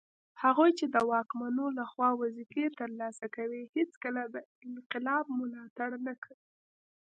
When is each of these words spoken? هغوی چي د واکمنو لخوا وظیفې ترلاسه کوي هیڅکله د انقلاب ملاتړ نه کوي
هغوی 0.43 0.71
چي 0.79 0.85
د 0.87 0.97
واکمنو 1.11 1.65
لخوا 1.79 2.09
وظیفې 2.21 2.65
ترلاسه 2.79 3.25
کوي 3.35 3.61
هیڅکله 3.75 4.21
د 4.29 4.35
انقلاب 4.69 5.25
ملاتړ 5.39 5.89
نه 6.05 6.13
کوي 6.23 6.47